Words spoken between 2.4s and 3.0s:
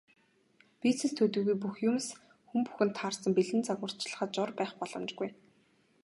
хүн бүхэнд